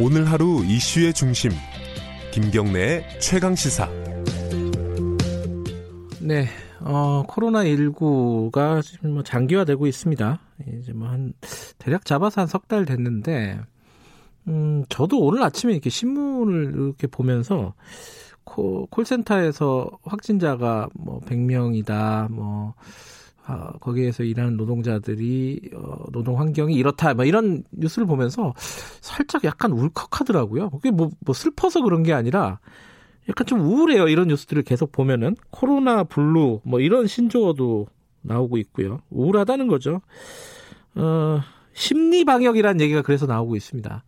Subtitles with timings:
[0.00, 1.50] 오늘 하루 이슈의 중심
[2.32, 3.88] 김경래의 최강 시사.
[6.20, 6.48] 네,
[6.80, 10.40] 어, 코로나 19가 지금 뭐 장기화되고 있습니다.
[10.78, 11.32] 이제 뭐 한,
[11.78, 13.58] 대략 잡아서 한 석 달 됐는데,
[14.48, 17.74] 음, 저도 오늘 아침에 이렇게 신문을 이렇게 보면서,
[18.44, 22.74] 코, 콜센터에서 확진자가 뭐 100명이다, 뭐,
[23.48, 28.52] 아, 거기에서 일하는 노동자들이 어, 노동 환경이 이렇다, 뭐 이런 뉴스를 보면서
[29.00, 30.70] 살짝 약간 울컥하더라고요.
[30.70, 32.58] 그게 뭐, 뭐 슬퍼서 그런 게 아니라
[33.28, 34.08] 약간 좀 우울해요.
[34.08, 37.86] 이런 뉴스들을 계속 보면은 코로나 블루 뭐 이런 신조어도
[38.22, 38.98] 나오고 있고요.
[39.10, 40.00] 우울하다는 거죠.
[40.96, 41.40] 어,
[41.72, 44.02] 심리 방역이라는 얘기가 그래서 나오고 있습니다.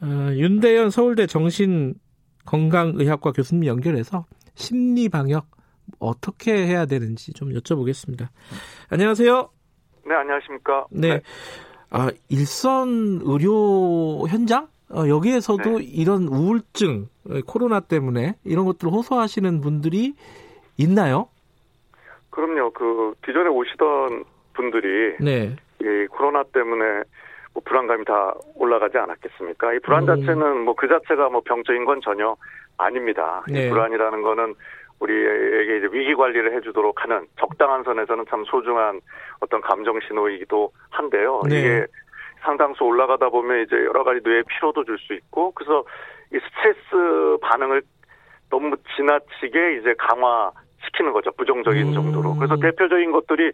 [0.00, 4.24] 어, 윤대현 서울대 정신건강의학과 교수님 연결해서
[4.54, 5.50] 심리 방역
[5.98, 8.28] 어떻게 해야 되는지 좀 여쭤보겠습니다.
[8.90, 9.48] 안녕하세요.
[10.06, 10.86] 네, 안녕하십니까.
[10.90, 11.08] 네.
[11.14, 11.20] 네.
[11.90, 14.68] 아, 일선 의료 현장?
[14.90, 15.84] 어, 여기에서도 네.
[15.84, 17.08] 이런 우울증,
[17.46, 20.14] 코로나 때문에 이런 것들을 호소하시는 분들이
[20.76, 21.28] 있나요?
[22.30, 22.70] 그럼요.
[22.72, 24.24] 그, 기존에 오시던
[24.54, 25.16] 분들이.
[25.20, 25.56] 네.
[25.80, 27.02] 이 코로나 때문에
[27.52, 29.74] 뭐 불안감이 다 올라가지 않았겠습니까?
[29.74, 30.06] 이 불안 음.
[30.06, 32.36] 자체는 뭐 그 자체가 뭐 병적인 건 전혀
[32.76, 33.44] 아닙니다.
[33.48, 33.66] 네.
[33.66, 34.54] 이 불안이라는 거는
[35.00, 39.00] 우리에게 이제 위기 관리를 해주도록 하는 적당한 선에서는 참 소중한
[39.40, 41.42] 어떤 감정 신호이기도 한데요.
[41.48, 41.58] 네.
[41.60, 41.86] 이게
[42.42, 45.84] 상당수 올라가다 보면 이제 여러 가지 뇌에 피로도 줄 수 있고 그래서
[46.32, 47.82] 이 스트레스 반응을
[48.50, 51.32] 너무 지나치게 이제 강화시키는 거죠.
[51.32, 51.94] 부정적인 음.
[51.94, 52.34] 정도로.
[52.36, 53.52] 그래서 대표적인 것들이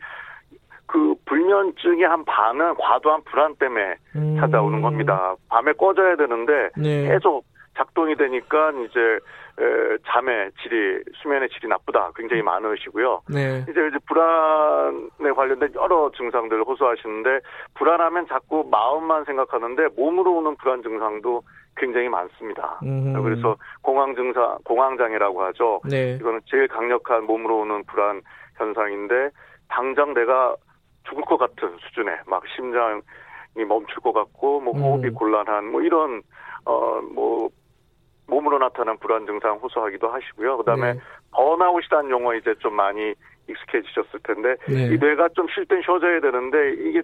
[0.86, 4.36] 그 불면증의 한 반은 과도한 불안 때문에 음.
[4.40, 5.34] 찾아오는 겁니다.
[5.48, 7.08] 밤에 꺼져야 되는데 네.
[7.08, 7.44] 계속
[7.80, 13.22] 작동이 되니까 이제 에, 잠의 질이 수면의 질이 나쁘다 굉장히 많으시고요.
[13.28, 13.64] 네.
[13.68, 17.40] 이제 이제 불안에 관련된 여러 증상들을 호소하시는데
[17.74, 21.42] 불안하면 자꾸 마음만 생각하는데 몸으로 오는 불안 증상도
[21.76, 22.80] 굉장히 많습니다.
[22.82, 23.22] 음흠.
[23.22, 25.80] 그래서 공황 증상, 공황 장애라고 하죠.
[25.88, 26.16] 네.
[26.20, 28.20] 이거는 제일 강력한 몸으로 오는 불안
[28.56, 29.30] 현상인데
[29.68, 30.54] 당장 내가
[31.08, 33.00] 죽을 것 같은 수준의 막 심장이
[33.66, 35.14] 멈출 것 같고 뭐 호흡이 음.
[35.14, 36.22] 곤란한 뭐 이런
[36.64, 37.48] 어뭐
[38.30, 40.56] 몸으로 나타난 불안 증상 호소하기도 하시고요.
[40.58, 41.00] 그다음에 네.
[41.32, 43.12] 번아웃이라는 용어 이제 좀 많이
[43.48, 44.94] 익숙해지셨을 텐데 네.
[44.94, 47.02] 이 뇌가 좀 쉴 땐 쉬어져야 되는데 이게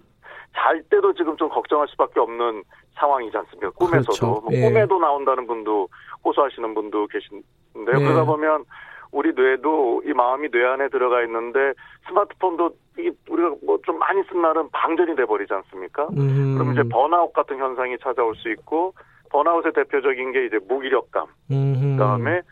[0.55, 2.63] 잘 때도 지금 좀 걱정할 수밖에 없는
[2.95, 3.71] 상황이지 않습니까?
[3.73, 4.27] 꿈에서도 그렇죠.
[4.43, 4.61] 뭐 예.
[4.63, 5.89] 꿈에도 나온다는 분도
[6.25, 8.01] 호소하시는 분도 계신데요.
[8.01, 8.05] 예.
[8.05, 8.65] 그러다 보면
[9.13, 11.73] 우리 뇌도 이 마음이 뇌 안에 들어가 있는데
[12.09, 16.09] 스마트폰도 이 우리가 뭐 좀 많이 쓴 날은 방전이 돼 버리지 않습니까?
[16.17, 16.55] 음.
[16.59, 18.95] 그럼 이제 번아웃 같은 현상이 찾아올 수 있고
[19.31, 21.27] 번아웃의 대표적인 게 이제 무기력감.
[21.51, 21.97] 음흠.
[21.97, 22.43] 그다음에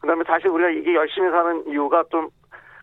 [0.00, 2.28] 그다음에 사실 우리가 이게 열심히 사는 이유가 좀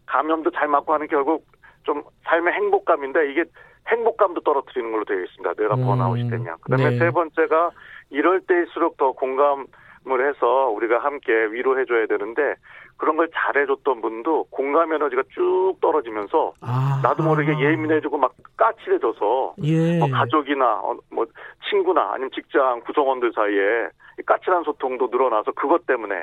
[0.05, 1.45] 감염도 잘 맞고 하는 결국
[1.83, 3.45] 좀 삶의 행복감인데 이게
[3.87, 5.53] 행복감도 떨어뜨리는 걸로 되어 있습니다.
[5.53, 5.85] 내가 음.
[5.85, 6.57] 번아웃이 되면.
[6.61, 6.97] 그다음에 네.
[6.99, 7.71] 세 번째가
[8.09, 9.65] 이럴 때일수록 더 공감
[10.11, 12.55] 을 해서 우리가 함께 위로해 줘야 되는데
[12.97, 16.99] 그런 걸 잘해줬던 분도 공감 에너지가 쭉 떨어지면서 아.
[17.03, 19.99] 나도 모르게 예민해지고 막 까칠해져서 예.
[19.99, 21.25] 뭐 가족이나 어, 뭐
[21.69, 23.89] 친구나 아니면 직장 구성원들 사이에
[24.25, 26.15] 까칠한 소통도 늘어나서 그것 때문에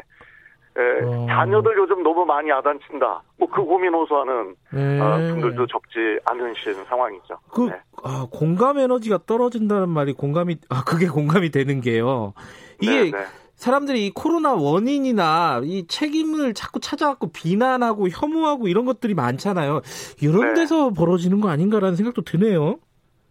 [0.77, 1.27] 에, 어.
[1.29, 3.23] 자녀들 요즘 너무 많이 야단친다.
[3.39, 5.01] 뭐 그 고민 호소하는 네.
[5.01, 7.39] 어, 분들도 적지 않으신 상황이죠.
[7.53, 7.77] 그 네.
[8.03, 12.35] 아, 공감 에너지가 떨어진다는 말이 공감이 아 그게 공감이 되는 게요.
[12.81, 13.25] 이게 네, 네.
[13.57, 19.81] 사람들이 이 코로나 원인이나 이 책임을 자꾸 찾아갖고 비난하고 혐오하고 이런 것들이 많잖아요.
[20.21, 20.61] 이런 네.
[20.61, 22.79] 데서 벌어지는 거 아닌가라는 생각도 드네요.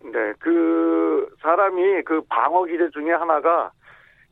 [0.03, 3.71] 네, 그 사람이 그 방어 기제 중에 하나가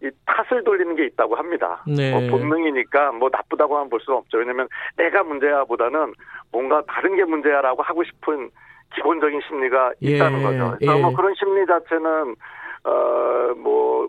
[0.03, 1.83] 이 탓을 돌리는 게 있다고 합니다.
[1.85, 2.11] 네.
[2.11, 4.37] 뭐 본능이니까 뭐 나쁘다고만 볼 수는 없죠.
[4.37, 6.13] 왜냐면 내가 문제야보다는
[6.51, 8.49] 뭔가 다른 게 문제야라고 하고 싶은
[8.95, 10.43] 기본적인 심리가 있다는 예.
[10.43, 10.75] 거죠.
[10.79, 11.01] 그래서 예.
[11.01, 12.35] 뭐 그런 심리 자체는
[12.83, 14.00] 어, 뭐,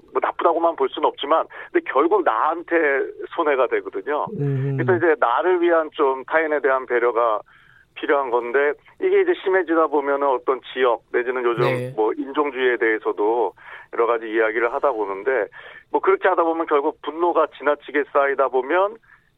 [0.42, 2.76] 뭐 나쁘다고만 볼 수는 없지만, 근데 결국 나한테
[3.34, 4.26] 손해가 되거든요.
[4.38, 4.76] 음.
[4.76, 7.40] 그래서 이제 나를 위한 좀 타인에 대한 배려가
[7.94, 11.92] 필요한 건데, 이게 이제 심해지다 보면은 어떤 지역, 내지는 요즘 네.
[11.96, 13.52] 뭐 인종주의에 대해서도
[13.94, 15.46] 여러 가지 이야기를 하다 보는데,
[15.90, 18.96] 뭐 그렇게 하다 보면 결국 분노가 지나치게 쌓이다 보면,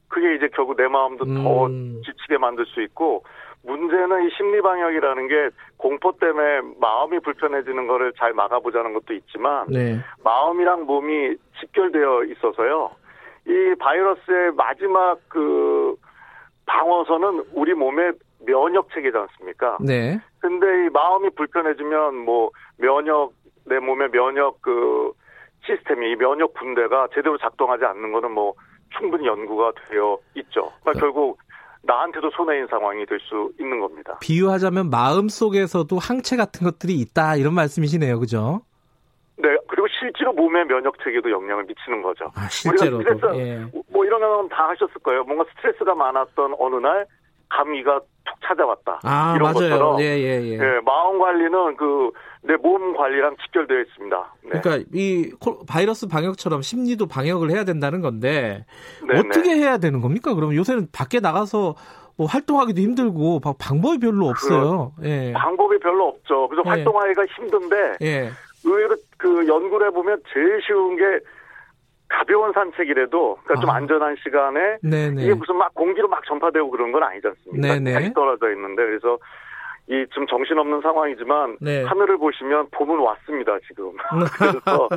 [0.09, 1.43] 그게 이제 결국 내 마음도 음.
[1.43, 1.69] 더
[2.05, 3.25] 지치게 만들 수 있고,
[3.65, 9.99] 문제는 이 심리 방역이라는 게 공포 때문에 마음이 불편해지는 거를 잘 막아보자는 것도 있지만 네.
[10.23, 12.91] 마음이랑 몸이 직결되어 있어서요.
[13.47, 15.97] 이 바이러스의 마지막 그
[16.67, 18.13] 방어선은 우리 몸의
[18.47, 19.79] 면역 체계지 않습니까?
[19.81, 20.21] 네.
[20.41, 23.33] 근데 이 마음이 불편해지면 뭐 면역
[23.67, 25.13] 내 몸의 면역 그
[25.67, 28.53] 시스템이 이 면역 군대가 제대로 작동하지 않는 거는 뭐
[28.97, 30.73] 충분히 연구가 되어 있죠.
[30.81, 31.01] 그러니까 네.
[31.01, 31.39] 결국
[31.87, 34.19] 나한테도 손해인 상황이 될 수 있는 겁니다.
[34.21, 38.63] 비유하자면 마음 속에서도 항체 같은 것들이 있다 이런 말씀이시네요, 그죠?
[39.37, 42.31] 네, 그리고 실제로 몸의 면역 체계도 영향을 미치는 거죠.
[42.37, 43.67] 아, 실제로 스트레스, 예.
[43.91, 45.25] 뭐 이런 경우는 다 하셨을 거예요.
[45.25, 47.07] 뭔가 스트레스가 많았던 어느 날
[47.49, 49.01] 감기가 툭 찾아왔다.
[49.03, 49.71] 아, 이런 맞아요.
[49.71, 50.53] 것처럼 예, 예, 예.
[50.55, 52.11] 예, 마음 관리는 그
[52.47, 54.35] 내 몸 관리랑 직결되어 있습니다.
[54.53, 54.61] 네.
[54.61, 55.33] 그러니까 이
[55.67, 58.67] 바이러스 방역처럼 심리도 방역을 해야 된다는 건데
[59.09, 59.19] 네네.
[59.21, 60.35] 어떻게 해야 되는 겁니까?
[60.35, 61.75] 그러면 요새는 밖에 나가서
[62.17, 64.93] 뭐 활동하기도 힘들고 방법이 별로 없어요.
[65.05, 65.33] 예.
[65.33, 66.47] 방법이 별로 없죠.
[66.49, 66.69] 그래서 예.
[66.69, 68.31] 활동하기가 힘든데 예.
[68.63, 71.03] 의외로 그 연구를 해보면 제일 쉬운 게
[72.17, 73.61] 가벼운 산책이라도 그러니까 아.
[73.61, 75.23] 좀 안전한 시간에 네네.
[75.23, 77.75] 이게 무슨 막 공기로 막 전파되고 그런 건 아니지 않습니까?
[77.81, 78.13] 네네.
[78.15, 79.19] 떨어져 있는데 그래서
[79.87, 81.83] 이 좀 정신없는 상황이지만 네.
[81.85, 83.93] 하늘을 보시면 봄은 왔습니다 지금.
[84.39, 84.89] 그래서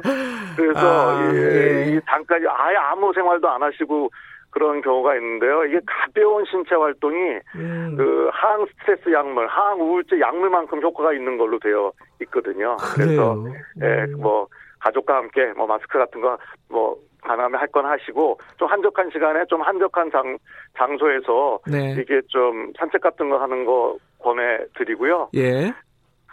[0.56, 1.86] 그래서 아, 이, 예.
[1.92, 4.10] 이 잠깐 아예 아무 생활도 안 하시고
[4.50, 5.66] 그런 경우가 있는데요.
[5.66, 7.96] 이게 가벼운 신체 활동이 음.
[7.98, 11.92] 그 항 스트레스 약물, 항 우울제 약물만큼 효과가 있는 걸로 되어
[12.22, 12.78] 있거든요.
[12.96, 13.52] 그래서 음.
[13.82, 14.48] 예, 뭐
[14.80, 16.38] 가족과 함께 뭐 마스크 같은 거
[16.70, 16.96] 뭐
[17.28, 20.38] 가능하면 할건 하시고 좀 한적한 시간에 좀 한적한 장
[20.78, 21.96] 장소에서 네.
[22.00, 25.30] 이게 좀 산책 같은 거 하는 거 권해드리고요.
[25.36, 25.74] 예.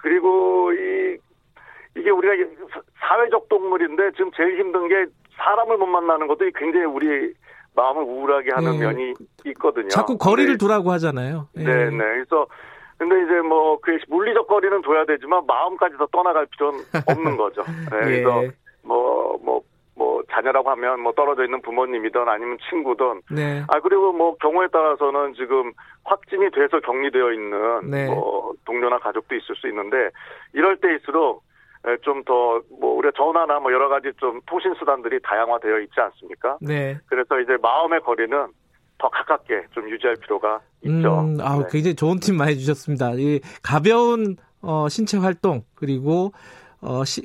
[0.01, 1.17] 그리고 이
[1.97, 2.35] 이게 우리가
[3.01, 5.07] 사회적 동물인데 지금 제일 힘든 게
[5.37, 7.33] 사람을 못 만나는 것도 굉장히 우리
[7.77, 8.79] 마음을 우울하게 하는 네.
[8.87, 9.15] 면이
[9.47, 9.89] 있거든요.
[9.89, 11.49] 자꾸 거리를 두라고 하잖아요.
[11.55, 11.91] 네, 네.
[11.91, 11.97] 네.
[11.99, 12.47] 그래서
[12.99, 17.63] 근데 이제 뭐 그 물리적 거리는 둬야 되지만 마음까지 더 떠나갈 필요는 없는 거죠.
[17.91, 18.23] 네, 예.
[18.23, 18.43] 그래서
[18.83, 19.61] 뭐 뭐,
[19.97, 23.23] 뭐, 자녀라고 하면 뭐 떨어져 있는 부모님이든 아니면 친구든.
[23.31, 23.63] 네.
[23.69, 25.73] 아, 그리고 뭐 경우에 따라서는 지금
[26.05, 28.07] 확진이 돼서 격리되어 있는 네.
[28.07, 30.11] 뭐 동료나 가족도 있을 수 있는데
[30.53, 31.43] 이럴 때일수록
[32.03, 36.57] 좀 더 뭐 우리가 전화나 뭐 여러 가지 좀 통신 수단들이 다양화되어 있지 않습니까?
[36.63, 36.99] 네.
[37.07, 38.47] 그래서 이제 마음의 거리는
[38.97, 41.21] 더 가깝게 좀 유지할 필요가 있죠.
[41.21, 41.65] 음, 아, 네.
[41.71, 43.13] 굉장히 좋은 팁 많이 주셨습니다.
[43.17, 46.33] 이 가벼운 어, 신체 활동 그리고
[46.81, 47.23] 어, 시,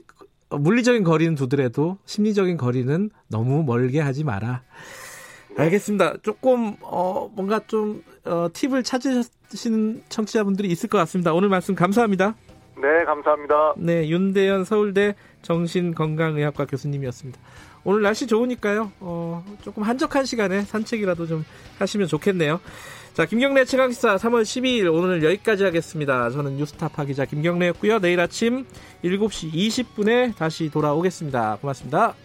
[0.50, 4.64] 물리적인 거리는 두더라도 심리적인 거리는 너무 멀게 하지 마라.
[5.56, 5.64] 네.
[5.64, 6.18] 알겠습니다.
[6.22, 11.34] 조금 어, 뭔가 좀 어, 팁을 찾으시는 청취자분들이 있을 것 같습니다.
[11.34, 12.36] 오늘 말씀 감사합니다.
[12.82, 13.74] 네, 감사합니다.
[13.78, 17.40] 네, 윤대현 서울대 정신건강의학과 교수님이었습니다.
[17.84, 18.92] 오늘 날씨 좋으니까요.
[19.00, 21.46] 어, 조금 한적한 시간에 산책이라도 좀
[21.80, 22.60] 하시면 좋겠네요.
[23.14, 26.30] 자, 김경래 최강시사 3월 12일 오늘 여기까지 하겠습니다.
[26.30, 28.00] 저는 뉴스타파 기자 김경래였고요.
[28.00, 28.66] 내일 아침
[29.04, 31.58] 7시 20분에 다시 돌아오겠습니다.
[31.60, 32.16] 고맙습니다.